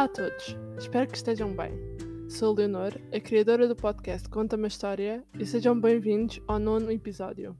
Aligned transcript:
Olá 0.00 0.06
a 0.06 0.14
todos, 0.14 0.56
espero 0.78 1.06
que 1.06 1.16
estejam 1.18 1.54
bem. 1.54 1.78
Sou 2.26 2.54
a 2.54 2.56
Leonor, 2.56 2.98
a 3.14 3.20
criadora 3.20 3.68
do 3.68 3.76
podcast 3.76 4.26
Conta 4.30 4.56
uma 4.56 4.66
História 4.66 5.22
e 5.38 5.44
sejam 5.44 5.78
bem-vindos 5.78 6.40
ao 6.48 6.58
nono 6.58 6.90
episódio. 6.90 7.54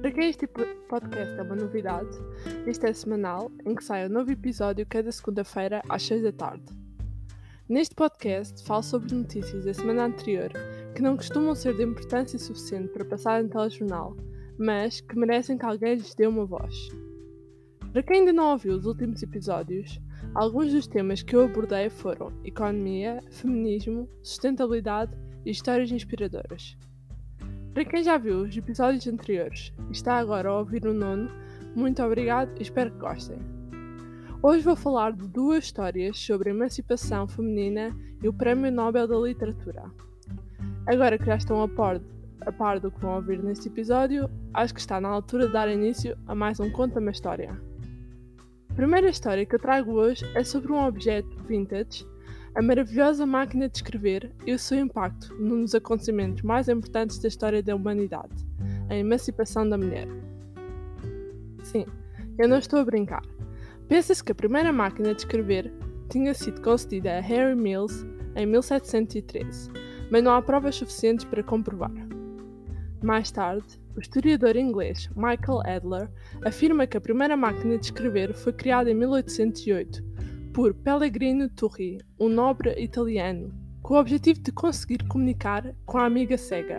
Para 0.00 0.10
quem 0.10 0.28
este 0.28 0.48
podcast 0.48 1.38
é 1.38 1.42
uma 1.42 1.54
novidade, 1.54 2.10
este 2.66 2.88
é 2.88 2.92
semanal 2.92 3.52
em 3.64 3.76
que 3.76 3.84
sai 3.84 4.08
um 4.08 4.12
novo 4.12 4.32
episódio 4.32 4.84
cada 4.84 5.12
segunda-feira 5.12 5.80
às 5.88 6.02
6 6.02 6.24
da 6.24 6.32
tarde. 6.32 6.64
Neste 7.68 7.94
podcast 7.94 8.64
falo 8.64 8.82
sobre 8.82 9.14
notícias 9.14 9.66
da 9.66 9.72
semana 9.72 10.06
anterior 10.06 10.50
que 10.96 11.02
não 11.02 11.16
costumam 11.16 11.54
ser 11.54 11.76
de 11.76 11.84
importância 11.84 12.36
suficiente 12.36 12.88
para 12.88 13.04
passar 13.04 13.44
no 13.44 13.48
telejornal, 13.48 14.16
mas 14.58 15.00
que 15.00 15.16
merecem 15.16 15.56
que 15.56 15.64
alguém 15.64 15.94
lhes 15.94 16.16
dê 16.16 16.26
uma 16.26 16.44
voz. 16.44 16.74
Para 17.92 18.02
quem 18.02 18.20
ainda 18.20 18.32
não 18.32 18.50
ouviu 18.50 18.74
os 18.74 18.86
últimos 18.86 19.22
episódios, 19.22 20.00
alguns 20.34 20.72
dos 20.72 20.86
temas 20.86 21.22
que 21.22 21.34
eu 21.34 21.44
abordei 21.44 21.90
foram 21.90 22.32
economia, 22.44 23.20
feminismo, 23.30 24.08
sustentabilidade 24.22 25.12
e 25.44 25.50
histórias 25.50 25.90
inspiradoras. 25.90 26.76
Para 27.72 27.84
quem 27.84 28.02
já 28.02 28.18
viu 28.18 28.42
os 28.42 28.56
episódios 28.56 29.06
anteriores 29.06 29.72
e 29.88 29.92
está 29.92 30.16
agora 30.18 30.48
a 30.48 30.58
ouvir 30.58 30.86
o 30.86 30.94
nono, 30.94 31.30
muito 31.74 32.02
obrigado 32.02 32.50
e 32.58 32.62
espero 32.62 32.90
que 32.90 32.98
gostem. 32.98 33.38
Hoje 34.42 34.64
vou 34.64 34.76
falar 34.76 35.12
de 35.12 35.28
duas 35.28 35.64
histórias 35.64 36.18
sobre 36.18 36.50
a 36.50 36.54
emancipação 36.54 37.28
feminina 37.28 37.94
e 38.22 38.28
o 38.28 38.32
Prémio 38.32 38.72
Nobel 38.72 39.06
da 39.06 39.16
Literatura. 39.16 39.84
Agora 40.86 41.18
que 41.18 41.26
já 41.26 41.36
estão 41.36 41.62
a 41.62 41.68
par, 41.68 42.00
a 42.40 42.52
par 42.52 42.80
do 42.80 42.90
que 42.90 43.00
vão 43.00 43.16
ouvir 43.16 43.42
neste 43.42 43.68
episódio, 43.68 44.30
acho 44.54 44.74
que 44.74 44.80
está 44.80 45.00
na 45.00 45.08
altura 45.08 45.46
de 45.46 45.52
dar 45.52 45.68
início 45.68 46.16
a 46.26 46.34
mais 46.34 46.58
um 46.58 46.70
Conta-me 46.70 47.10
História. 47.10 47.69
A 48.70 48.74
primeira 48.74 49.10
história 49.10 49.44
que 49.44 49.54
eu 49.54 49.58
trago 49.58 49.92
hoje 49.92 50.24
é 50.34 50.44
sobre 50.44 50.72
um 50.72 50.86
objeto 50.86 51.28
vintage, 51.44 52.06
a 52.54 52.62
maravilhosa 52.62 53.26
máquina 53.26 53.68
de 53.68 53.78
escrever 53.78 54.32
e 54.46 54.54
o 54.54 54.58
seu 54.58 54.78
impacto 54.78 55.34
num 55.34 55.62
dos 55.62 55.74
acontecimentos 55.74 56.42
mais 56.42 56.68
importantes 56.68 57.18
da 57.18 57.28
história 57.28 57.62
da 57.62 57.74
humanidade, 57.74 58.34
a 58.88 58.94
emancipação 58.94 59.68
da 59.68 59.76
mulher. 59.76 60.08
Sim, 61.64 61.84
eu 62.38 62.48
não 62.48 62.58
estou 62.58 62.78
a 62.78 62.84
brincar. 62.84 63.22
Pensa-se 63.88 64.22
que 64.22 64.32
a 64.32 64.36
primeira 64.36 64.72
máquina 64.72 65.14
de 65.14 65.20
escrever 65.20 65.70
tinha 66.08 66.32
sido 66.32 66.62
concedida 66.62 67.18
a 67.18 67.20
Harry 67.20 67.56
Mills 67.56 68.06
em 68.36 68.46
1713, 68.46 69.70
mas 70.10 70.22
não 70.22 70.32
há 70.32 70.40
provas 70.40 70.76
suficientes 70.76 71.24
para 71.24 71.42
comprovar. 71.42 71.92
Mais 73.02 73.30
tarde, 73.30 73.79
o 74.00 74.02
historiador 74.02 74.56
inglês 74.56 75.10
Michael 75.14 75.60
Adler 75.66 76.10
afirma 76.42 76.86
que 76.86 76.96
a 76.96 77.00
primeira 77.00 77.36
máquina 77.36 77.76
de 77.76 77.84
escrever 77.84 78.32
foi 78.32 78.50
criada 78.50 78.90
em 78.90 78.94
1808 78.94 80.02
por 80.54 80.72
Pellegrino 80.72 81.50
Turri, 81.50 81.98
um 82.18 82.26
nobre 82.26 82.82
italiano, 82.82 83.52
com 83.82 83.94
o 83.94 84.00
objetivo 84.00 84.40
de 84.40 84.52
conseguir 84.52 85.06
comunicar 85.06 85.74
com 85.84 85.98
a 85.98 86.06
amiga 86.06 86.38
cega. 86.38 86.78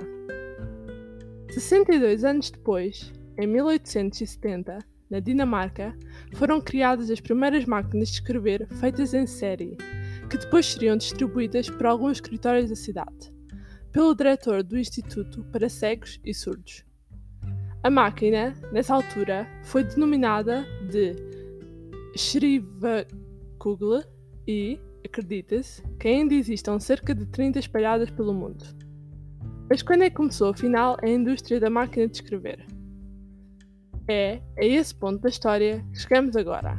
62 1.49 2.23
anos 2.23 2.49
depois, 2.49 3.13
em 3.37 3.45
1870, 3.45 4.79
na 5.07 5.19
Dinamarca, 5.19 5.95
foram 6.33 6.59
criadas 6.59 7.11
as 7.11 7.21
primeiras 7.21 7.65
máquinas 7.65 8.09
de 8.09 8.15
escrever 8.15 8.67
feitas 8.79 9.13
em 9.13 9.27
série, 9.27 9.77
que 10.27 10.39
depois 10.39 10.65
seriam 10.65 10.97
distribuídas 10.97 11.69
por 11.69 11.85
alguns 11.85 12.13
escritórios 12.13 12.69
da 12.69 12.75
cidade 12.75 13.31
pelo 13.91 14.15
diretor 14.15 14.63
do 14.63 14.77
Instituto 14.77 15.43
para 15.51 15.67
Cegos 15.67 16.17
e 16.23 16.33
Surdos. 16.33 16.85
A 17.83 17.89
máquina, 17.89 18.53
nessa 18.71 18.93
altura, 18.93 19.47
foi 19.63 19.83
denominada 19.83 20.65
de 20.89 21.15
Schriftkugel 22.15 24.03
e, 24.47 24.79
acredita-se, 25.03 25.81
que 25.99 26.07
ainda 26.07 26.33
existam 26.33 26.79
cerca 26.79 27.15
de 27.15 27.25
30 27.25 27.59
espalhadas 27.59 28.09
pelo 28.11 28.33
mundo. 28.33 28.63
Mas 29.69 29.81
quando 29.81 30.03
é 30.03 30.09
que 30.09 30.15
começou, 30.15 30.49
afinal, 30.49 30.97
a 31.01 31.07
indústria 31.07 31.59
da 31.59 31.69
máquina 31.69 32.07
de 32.07 32.17
escrever? 32.17 32.65
É 34.07 34.41
a 34.57 34.65
esse 34.65 34.93
ponto 34.93 35.21
da 35.21 35.29
história 35.29 35.83
que 35.91 35.99
chegamos 35.99 36.35
agora. 36.35 36.77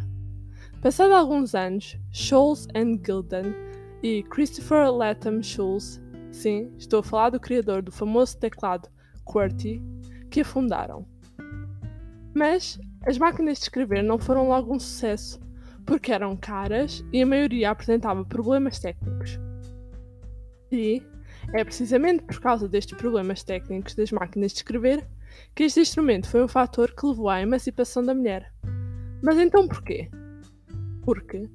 Passado 0.81 1.15
alguns 1.15 1.55
anos, 1.55 1.97
Scholz 2.13 2.69
and 2.75 3.01
Gilden 3.05 3.55
e 4.03 4.23
Christopher 4.25 4.93
Latham 4.93 5.43
Schulz 5.43 6.03
Sim, 6.33 6.73
estou 6.79 7.01
a 7.01 7.03
falar 7.03 7.31
do 7.31 7.39
criador 7.39 7.83
do 7.83 7.93
famoso 7.93 8.39
teclado 8.39 8.89
QWERTY, 9.25 9.83
que 10.33 10.41
a 10.41 10.45
fundaram. 10.45 11.07
Mas 12.35 12.81
as 13.07 13.19
máquinas 13.19 13.59
de 13.59 13.65
escrever 13.65 14.03
não 14.03 14.19
foram 14.19 14.49
logo 14.49 14.75
um 14.75 14.81
sucesso, 14.81 15.39
porque 15.85 16.11
eram 16.11 16.35
caras 16.35 17.05
e 17.13 17.21
a 17.23 17.27
maioria 17.27 17.71
apresentava 17.71 18.25
problemas 18.25 18.79
técnicos. 18.79 19.39
E 20.71 21.03
é 21.53 21.63
precisamente 21.63 22.23
por 22.25 22.41
causa 22.41 22.67
destes 22.67 22.97
problemas 22.97 23.43
técnicos 23.43 23.95
das 23.95 24.11
máquinas 24.11 24.53
de 24.53 24.59
escrever 24.59 25.07
que 25.55 25.65
este 25.65 25.81
instrumento 25.81 26.29
foi 26.29 26.43
um 26.43 26.49
fator 26.49 26.95
que 26.95 27.07
levou 27.07 27.29
à 27.29 27.43
emancipação 27.43 28.03
da 28.03 28.15
mulher. 28.15 28.51
Mas 29.23 29.39
então 29.39 29.69
porquê? 29.69 30.11
Porque 31.03 31.47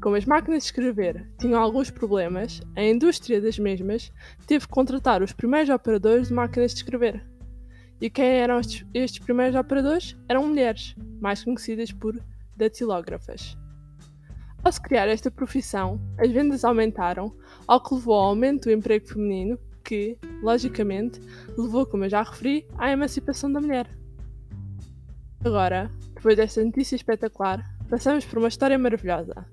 como 0.00 0.14
as 0.14 0.24
máquinas 0.24 0.62
de 0.62 0.66
escrever 0.66 1.28
tinham 1.36 1.60
alguns 1.60 1.90
problemas, 1.90 2.60
a 2.76 2.82
indústria 2.82 3.40
das 3.40 3.58
mesmas 3.58 4.12
teve 4.46 4.66
que 4.66 4.72
contratar 4.72 5.20
os 5.20 5.32
primeiros 5.32 5.68
operadores 5.68 6.28
de 6.28 6.34
máquinas 6.34 6.72
de 6.72 6.78
escrever. 6.78 7.29
E 8.00 8.08
quem 8.08 8.26
eram 8.26 8.58
estes, 8.58 8.86
estes 8.94 9.22
primeiros 9.22 9.54
operadores? 9.54 10.16
Eram 10.28 10.46
mulheres, 10.46 10.94
mais 11.20 11.44
conhecidas 11.44 11.92
por 11.92 12.18
datilógrafas. 12.56 13.58
Ao 14.62 14.72
se 14.72 14.80
criar 14.80 15.08
esta 15.08 15.30
profissão, 15.30 16.00
as 16.18 16.30
vendas 16.30 16.64
aumentaram, 16.64 17.34
ao 17.66 17.82
que 17.82 17.94
levou 17.94 18.14
ao 18.14 18.28
aumento 18.28 18.64
do 18.64 18.72
emprego 18.72 19.06
feminino, 19.06 19.58
que, 19.84 20.18
logicamente, 20.42 21.20
levou, 21.56 21.86
como 21.86 22.04
eu 22.04 22.10
já 22.10 22.22
referi, 22.22 22.66
à 22.78 22.90
emancipação 22.90 23.52
da 23.52 23.60
mulher. 23.60 23.86
Agora, 25.44 25.90
depois 26.14 26.36
desta 26.36 26.62
notícia 26.62 26.96
espetacular, 26.96 27.64
passamos 27.88 28.24
por 28.24 28.38
uma 28.38 28.48
história 28.48 28.78
maravilhosa. 28.78 29.46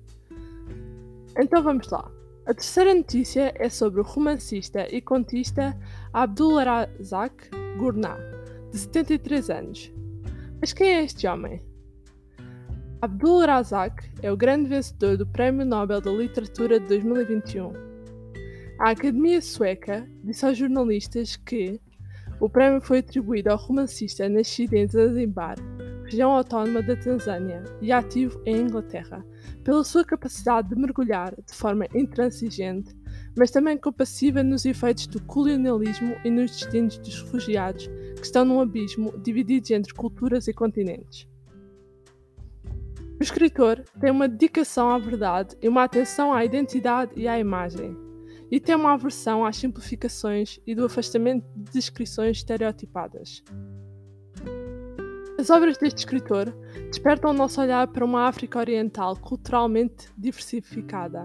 Então 1.37 1.63
vamos 1.63 1.89
lá. 1.89 2.11
A 2.45 2.53
terceira 2.53 2.93
notícia 2.93 3.53
é 3.55 3.69
sobre 3.69 4.01
o 4.01 4.03
romancista 4.03 4.87
e 4.93 5.01
contista 5.01 5.77
Abdulrazak 6.13 7.49
Gurnah, 7.77 8.36
de 8.77 8.81
73 8.83 9.49
anos. 9.49 9.91
Mas 10.61 10.71
quem 10.71 10.95
é 10.95 11.03
este 11.03 11.27
homem? 11.27 11.63
Abdulrazak 13.01 14.09
é 14.21 14.31
o 14.31 14.37
grande 14.37 14.69
vencedor 14.69 15.17
do 15.17 15.25
Prémio 15.25 15.65
Nobel 15.65 15.99
da 15.99 16.11
Literatura 16.11 16.79
de 16.79 16.87
2021. 16.87 17.73
A 18.79 18.91
Academia 18.91 19.41
Sueca 19.41 20.07
disse 20.23 20.45
aos 20.45 20.57
jornalistas 20.57 21.35
que 21.35 21.79
o 22.39 22.47
prémio 22.47 22.79
foi 22.79 22.99
atribuído 22.99 23.49
ao 23.49 23.57
romancista 23.57 24.29
nascido 24.29 24.75
em 24.75 24.87
Zanzibar, 24.87 25.57
região 26.03 26.31
autónoma 26.31 26.83
da 26.83 26.95
Tanzânia 26.95 27.63
e 27.81 27.91
ativo 27.91 28.39
em 28.45 28.61
Inglaterra, 28.61 29.25
pela 29.63 29.83
sua 29.83 30.05
capacidade 30.05 30.69
de 30.69 30.75
mergulhar 30.75 31.33
de 31.35 31.53
forma 31.53 31.87
intransigente, 31.95 32.95
mas 33.37 33.51
também 33.51 33.77
compassiva 33.77 34.41
nos 34.41 34.65
efeitos 34.65 35.05
do 35.05 35.21
colonialismo 35.21 36.15
e 36.25 36.29
nos 36.31 36.51
destinos 36.51 36.97
dos 36.97 37.21
refugiados 37.21 37.87
que 38.15 38.25
estão 38.25 38.43
num 38.43 38.59
abismo 38.59 39.15
divididos 39.19 39.69
entre 39.69 39.93
culturas 39.93 40.47
e 40.47 40.53
continentes. 40.53 41.27
O 43.19 43.23
escritor 43.23 43.83
tem 43.99 44.11
uma 44.11 44.27
dedicação 44.27 44.89
à 44.89 44.97
verdade 44.97 45.55
e 45.61 45.69
uma 45.69 45.83
atenção 45.83 46.33
à 46.33 46.43
identidade 46.43 47.11
e 47.15 47.27
à 47.27 47.39
imagem, 47.39 47.95
e 48.49 48.59
tem 48.59 48.75
uma 48.75 48.93
aversão 48.93 49.45
às 49.45 49.57
simplificações 49.57 50.59
e 50.65 50.73
do 50.73 50.85
afastamento 50.85 51.45
de 51.55 51.71
descrições 51.71 52.37
estereotipadas. 52.37 53.43
As 55.39 55.49
obras 55.51 55.77
deste 55.77 55.99
escritor 55.99 56.51
despertam 56.89 57.29
o 57.29 57.33
nosso 57.33 57.61
olhar 57.61 57.87
para 57.87 58.05
uma 58.05 58.27
África 58.27 58.57
Oriental 58.57 59.15
culturalmente 59.17 60.09
diversificada 60.17 61.23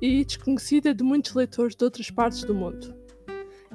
e 0.00 0.24
desconhecida 0.24 0.94
de 0.94 1.02
muitos 1.02 1.34
leitores 1.34 1.74
de 1.74 1.84
outras 1.84 2.10
partes 2.10 2.44
do 2.44 2.54
mundo. 2.54 2.94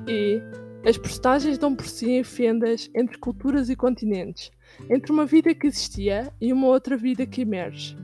E 0.07 0.41
as 0.87 0.97
personagens 0.97 1.57
dão 1.57 1.75
por 1.75 1.87
si 1.87 2.11
em 2.11 2.23
fendas 2.23 2.89
entre 2.95 3.17
culturas 3.17 3.69
e 3.69 3.75
continentes, 3.75 4.51
entre 4.89 5.11
uma 5.11 5.25
vida 5.25 5.53
que 5.53 5.67
existia 5.67 6.31
e 6.39 6.53
uma 6.53 6.67
outra 6.67 6.95
vida 6.95 7.25
que 7.25 7.41
emerge. 7.41 7.97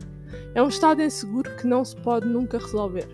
É 0.55 0.61
um 0.61 0.67
estado 0.67 1.01
inseguro 1.01 1.55
que 1.57 1.67
não 1.67 1.83
se 1.85 1.95
pode 1.95 2.27
nunca 2.27 2.57
resolver. 2.57 3.07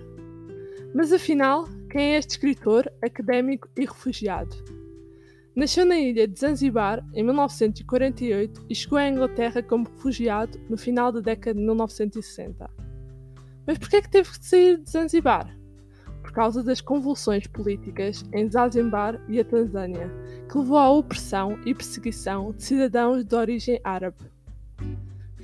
Mas 0.94 1.12
afinal, 1.12 1.68
quem 1.89 2.13
é 2.13 2.18
este 2.18 2.31
escritor, 2.31 2.92
académico 3.01 3.68
e 3.77 3.81
refugiado? 3.81 4.56
Nasceu 5.56 5.86
na 5.86 5.98
ilha 5.98 6.27
de 6.27 6.39
Zanzibar 6.39 7.04
em 7.13 7.24
1948 7.24 8.65
e 8.69 8.75
chegou 8.75 8.98
à 8.98 9.07
Inglaterra 9.07 9.63
como 9.63 9.89
refugiado 9.89 10.59
no 10.69 10.77
final 10.77 11.12
da 11.12 11.19
década 11.19 11.56
de 11.59 11.65
1960. 11.65 12.86
Mas 13.67 13.77
por 13.77 13.89
que 13.89 13.97
é 13.97 14.01
que 14.01 14.09
teve 14.09 14.29
que 14.31 14.45
sair 14.45 14.77
de 14.77 14.89
Zanzibar? 14.89 15.53
Por 16.21 16.31
causa 16.31 16.63
das 16.63 16.79
convulsões 16.79 17.45
políticas 17.47 18.23
em 18.33 18.49
Zanzibar 18.49 19.21
e 19.27 19.41
a 19.41 19.43
Tanzânia, 19.43 20.09
que 20.49 20.57
levou 20.57 20.77
à 20.77 20.89
opressão 20.89 21.59
e 21.65 21.75
perseguição 21.75 22.53
de 22.53 22.63
cidadãos 22.63 23.25
de 23.25 23.35
origem 23.35 23.81
árabe. 23.83 24.17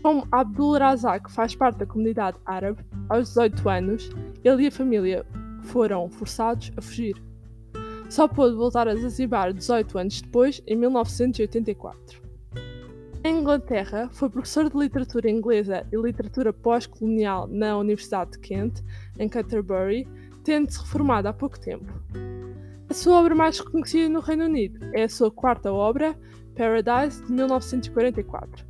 Como 0.01 0.25
Abdul 0.31 0.77
Razak 0.77 1.29
faz 1.31 1.53
parte 1.53 1.79
da 1.79 1.85
comunidade 1.85 2.37
árabe, 2.45 2.83
aos 3.09 3.29
18 3.29 3.69
anos, 3.69 4.09
ele 4.43 4.63
e 4.63 4.67
a 4.67 4.71
família 4.71 5.25
foram 5.63 6.09
forçados 6.09 6.71
a 6.77 6.81
fugir. 6.81 7.21
Só 8.09 8.27
pôde 8.27 8.55
voltar 8.55 8.87
a 8.87 8.95
Zanzibar 8.95 9.53
18 9.53 9.97
anos 9.97 10.21
depois, 10.21 10.61
em 10.65 10.77
1984. 10.77 12.22
Em 13.25 13.39
Inglaterra, 13.39 14.09
foi 14.11 14.29
professor 14.29 14.69
de 14.69 14.77
literatura 14.77 15.31
inglesa 15.31 15.87
e 15.93 15.95
literatura 15.95 16.51
pós-colonial 16.51 17.47
na 17.47 17.77
Universidade 17.77 18.31
de 18.31 18.39
Kent, 18.39 18.83
em 19.17 19.29
Canterbury, 19.29 20.05
tendo-se 20.43 20.77
reformado 20.79 21.29
há 21.29 21.33
pouco 21.33 21.57
tempo. 21.57 21.85
A 22.89 22.93
sua 22.93 23.21
obra 23.21 23.33
mais 23.33 23.57
reconhecida 23.57 24.09
no 24.09 24.19
Reino 24.19 24.43
Unido 24.43 24.77
é 24.93 25.03
a 25.03 25.09
sua 25.09 25.31
quarta 25.31 25.71
obra, 25.71 26.19
Paradise, 26.53 27.23
de 27.23 27.31
1944. 27.31 28.65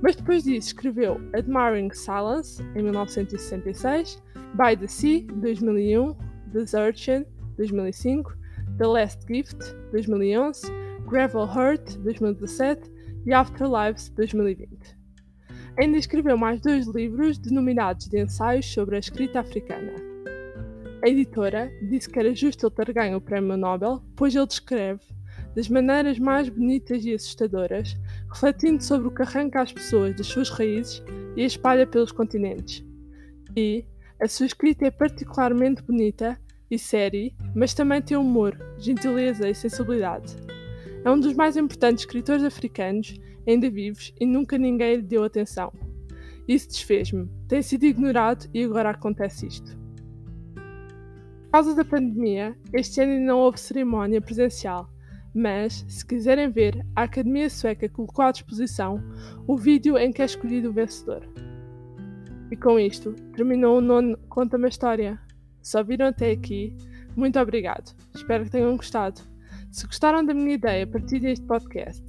Mas 0.00 0.16
depois 0.16 0.42
disso 0.42 0.68
escreveu 0.68 1.20
Admiring 1.34 1.92
Silence, 1.92 2.62
em 2.74 2.84
1966, 2.84 4.22
By 4.54 4.74
the 4.74 4.86
Sea, 4.86 5.26
2001, 5.34 6.16
Desertion, 6.46 7.26
2005, 7.58 8.34
The 8.78 8.86
Last 8.86 9.26
Gift, 9.28 9.58
2011, 9.92 10.62
Gravel 11.06 11.44
Heart, 11.44 11.98
2017 11.98 12.97
e 13.28 13.34
Afterlives, 13.34 14.08
2020. 14.16 14.96
Ainda 15.78 15.98
escreveu 15.98 16.38
mais 16.38 16.62
dois 16.62 16.86
livros 16.86 17.36
denominados 17.36 18.08
de 18.08 18.18
ensaios 18.22 18.64
sobre 18.64 18.96
a 18.96 18.98
escrita 18.98 19.40
africana. 19.40 19.92
A 21.04 21.08
editora 21.10 21.70
disse 21.90 22.08
que 22.08 22.18
era 22.18 22.34
justo 22.34 22.66
ele 22.66 22.74
ter 22.74 22.90
ganho 22.90 23.18
o 23.18 23.20
Prémio 23.20 23.58
Nobel, 23.58 24.02
pois 24.16 24.34
ele 24.34 24.46
descreve, 24.46 25.02
das 25.54 25.68
maneiras 25.68 26.18
mais 26.18 26.48
bonitas 26.48 27.04
e 27.04 27.12
assustadoras, 27.12 27.98
refletindo 28.32 28.82
sobre 28.82 29.08
o 29.08 29.10
que 29.10 29.20
arranca 29.20 29.60
as 29.60 29.74
pessoas 29.74 30.16
das 30.16 30.26
suas 30.26 30.48
raízes 30.48 31.02
e 31.36 31.44
espalha 31.44 31.86
pelos 31.86 32.10
continentes. 32.10 32.82
E 33.54 33.84
a 34.18 34.26
sua 34.26 34.46
escrita 34.46 34.86
é 34.86 34.90
particularmente 34.90 35.82
bonita 35.82 36.40
e 36.70 36.78
séria, 36.78 37.30
mas 37.54 37.74
também 37.74 38.00
tem 38.00 38.16
humor, 38.16 38.56
gentileza 38.78 39.50
e 39.50 39.54
sensibilidade. 39.54 40.34
É 41.04 41.10
um 41.10 41.18
dos 41.18 41.34
mais 41.34 41.56
importantes 41.56 42.04
escritores 42.04 42.42
africanos 42.42 43.18
ainda 43.46 43.70
vivos 43.70 44.12
e 44.20 44.26
nunca 44.26 44.58
ninguém 44.58 44.96
lhe 44.96 45.02
deu 45.02 45.24
atenção. 45.24 45.72
Isso 46.46 46.68
desfez-me, 46.68 47.28
tem 47.46 47.62
sido 47.62 47.84
ignorado 47.84 48.48
e 48.52 48.64
agora 48.64 48.90
acontece 48.90 49.46
isto. 49.46 49.78
Por 50.54 51.52
causa 51.52 51.74
da 51.74 51.84
pandemia, 51.84 52.56
este 52.72 53.00
ano 53.00 53.24
não 53.24 53.38
houve 53.38 53.58
cerimónia 53.58 54.20
presencial, 54.20 54.90
mas, 55.34 55.84
se 55.88 56.04
quiserem 56.04 56.50
ver, 56.50 56.84
a 56.96 57.02
Academia 57.02 57.48
Sueca 57.48 57.88
colocou 57.88 58.24
à 58.24 58.32
disposição 58.32 59.02
o 59.46 59.56
vídeo 59.56 59.96
em 59.96 60.12
que 60.12 60.22
é 60.22 60.24
escolhido 60.24 60.70
o 60.70 60.72
vencedor. 60.72 61.26
E 62.50 62.56
com 62.56 62.78
isto, 62.78 63.12
terminou 63.34 63.78
o 63.78 63.80
nono 63.80 64.18
Conta-me 64.28 64.64
a 64.64 64.68
História. 64.68 65.20
Se 65.62 65.76
ouviram 65.76 66.06
até 66.06 66.30
aqui, 66.30 66.74
muito 67.14 67.38
obrigado. 67.38 67.94
Espero 68.14 68.44
que 68.44 68.50
tenham 68.50 68.76
gostado. 68.76 69.20
Se 69.70 69.86
gostaram 69.86 70.24
da 70.24 70.34
minha 70.34 70.54
ideia, 70.54 70.86
partilhem 70.86 71.32
este 71.32 71.44
podcast. 71.46 72.02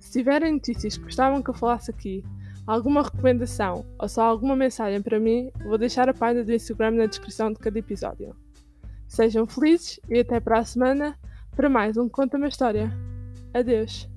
Se 0.00 0.12
tiverem 0.12 0.54
notícias 0.54 0.96
que 0.96 1.04
gostavam 1.04 1.42
que 1.42 1.50
eu 1.50 1.54
falasse 1.54 1.90
aqui, 1.90 2.24
alguma 2.66 3.02
recomendação 3.02 3.84
ou 3.98 4.08
só 4.08 4.22
alguma 4.22 4.56
mensagem 4.56 5.02
para 5.02 5.20
mim, 5.20 5.50
vou 5.64 5.78
deixar 5.78 6.08
a 6.08 6.14
página 6.14 6.44
do 6.44 6.52
Instagram 6.52 6.92
na 6.92 7.06
descrição 7.06 7.52
de 7.52 7.58
cada 7.58 7.78
episódio. 7.78 8.34
Sejam 9.06 9.46
felizes 9.46 10.00
e 10.08 10.18
até 10.18 10.40
para 10.40 10.58
a 10.58 10.64
semana 10.64 11.18
para 11.54 11.68
mais 11.68 11.96
um 11.96 12.08
Conta-me 12.08 12.48
História. 12.48 12.90
Adeus! 13.52 14.13